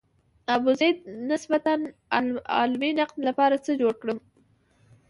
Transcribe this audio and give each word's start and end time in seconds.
د 0.45 0.47
ابوزید 0.57 0.97
د 1.03 1.05
نسبتاً 1.31 1.73
علمي 2.59 2.91
نقد 2.99 3.17
لپاره 3.27 3.55
څه 3.65 3.71
جوړ 3.81 3.93
کړم. 4.01 4.19